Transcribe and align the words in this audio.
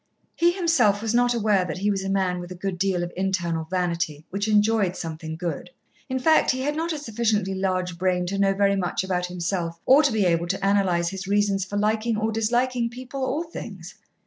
He 0.35 0.49
himself 0.49 0.99
was 1.03 1.13
not 1.13 1.35
aware 1.35 1.63
that 1.63 1.77
he 1.77 1.91
was 1.91 2.03
a 2.03 2.09
man 2.09 2.39
with 2.39 2.51
a 2.51 2.55
good 2.55 2.79
deal 2.79 3.03
of 3.03 3.13
internal 3.15 3.65
vanity 3.69 4.25
which 4.31 4.47
enjoyed 4.47 4.95
soothing 4.97 5.37
food. 5.37 5.69
In 6.09 6.17
fact, 6.17 6.49
he 6.49 6.61
had 6.61 6.75
not 6.75 6.91
a 6.91 6.97
sufficiently 6.97 7.53
large 7.53 7.99
brain 7.99 8.25
to 8.25 8.39
know 8.39 8.55
very 8.55 8.75
much 8.75 9.03
about 9.03 9.27
himself 9.27 9.79
or 9.85 10.01
to 10.01 10.11
be 10.11 10.25
able 10.25 10.47
to 10.47 10.67
analyse 10.67 11.09
his 11.09 11.27
reasons 11.27 11.65
for 11.65 11.77
liking 11.77 12.17
or 12.17 12.31
disliking 12.31 12.89
people 12.89 13.21
or 13.23 13.43
things. 13.51 13.93